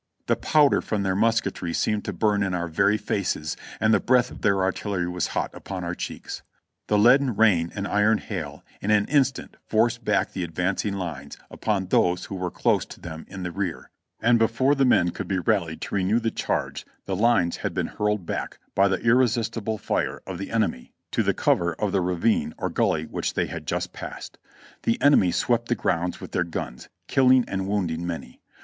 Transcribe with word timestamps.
The 0.25 0.35
powder 0.35 0.81
from 0.81 1.03
their 1.03 1.15
musketry 1.15 1.73
seemed 1.75 2.05
to 2.05 2.11
burn 2.11 2.41
in 2.41 2.55
our 2.55 2.67
very 2.67 2.97
faces, 2.97 3.55
and 3.79 3.93
the 3.93 3.99
breath 3.99 4.31
of 4.31 4.41
their 4.41 4.63
artillery 4.63 5.07
was 5.07 5.27
hot 5.37 5.51
upon 5.53 5.83
our 5.83 5.93
cheeks; 5.93 6.41
the 6.87 6.97
leaden 6.97 7.35
rain 7.35 7.71
and 7.75 7.87
iron 7.87 8.17
hail 8.17 8.63
in 8.81 8.89
an 8.89 9.05
instant 9.05 9.57
forced 9.67 10.03
back 10.03 10.31
the 10.33 10.43
advancing 10.43 10.95
lines 10.95 11.37
upon 11.51 11.85
those 11.85 12.25
who 12.25 12.35
were 12.35 12.49
close 12.49 12.83
to 12.87 12.99
them 12.99 13.25
in 13.29 13.43
the 13.43 13.51
rear, 13.51 13.91
and 14.19 14.39
before 14.39 14.73
the 14.73 14.85
men 14.85 15.11
could 15.11 15.27
be 15.27 15.37
rallied 15.37 15.81
to 15.81 15.93
renew 15.93 16.19
the 16.19 16.31
charge 16.31 16.83
the 17.05 17.15
lines 17.15 17.57
had 17.57 17.75
been 17.75 17.85
hurled 17.85 18.25
back 18.25 18.57
by 18.73 18.87
the 18.87 18.99
irresistible 19.03 19.77
fire 19.77 20.23
of 20.25 20.39
the 20.39 20.49
enemy 20.49 20.91
to 21.11 21.21
the 21.21 21.35
cover 21.35 21.75
of 21.75 21.91
the 21.91 22.01
ravine 22.01 22.55
or 22.57 22.71
gully 22.71 23.05
wdiich 23.05 23.35
they 23.35 23.45
had 23.45 23.67
just 23.67 23.93
passed. 23.93 24.39
The 24.81 24.99
enemy 24.99 25.31
swept 25.31 25.67
the 25.67 25.75
grounds 25.75 26.19
with 26.19 26.31
their 26.31 26.43
guns, 26.43 26.89
killing 27.07 27.45
and 27.47 27.67
wound 27.67 27.91
ing 27.91 28.07
many. 28.07 28.41